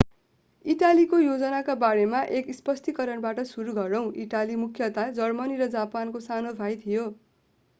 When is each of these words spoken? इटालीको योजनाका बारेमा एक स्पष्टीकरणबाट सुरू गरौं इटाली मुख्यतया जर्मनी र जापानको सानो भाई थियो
इटालीको 0.65 1.17
योजनाका 1.19 1.75
बारेमा 1.83 2.21
एक 2.39 2.55
स्पष्टीकरणबाट 2.55 3.43
सुरू 3.49 3.75
गरौं 3.75 4.01
इटाली 4.23 4.57
मुख्यतया 4.61 5.05
जर्मनी 5.19 5.59
र 5.59 5.69
जापानको 5.75 6.23
सानो 6.25 6.55
भाई 6.57 6.81
थियो 6.81 7.05